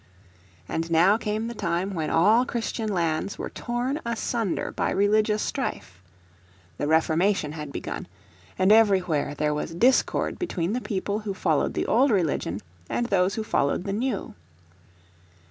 And 0.67 0.89
now 0.89 1.15
came 1.15 1.45
the 1.47 1.53
time 1.53 1.93
when 1.93 2.09
all 2.09 2.43
Christian 2.43 2.89
lands 2.91 3.37
were 3.37 3.51
torn 3.51 4.01
asunder 4.03 4.71
by 4.71 4.89
religious 4.89 5.43
strife. 5.43 6.01
The 6.79 6.87
Reformation 6.87 7.51
had 7.51 7.71
begun, 7.71 8.07
and 8.57 8.71
everywhere 8.71 9.35
there 9.35 9.53
was 9.53 9.75
discord 9.75 10.39
between 10.39 10.73
the 10.73 10.81
people 10.81 11.19
who 11.19 11.35
followed 11.35 11.75
the 11.75 11.85
old 11.85 12.09
religion 12.09 12.61
and 12.89 13.05
those 13.05 13.35
who 13.35 13.43
followed 13.43 13.83
the 13.83 13.93
new. 13.93 14.33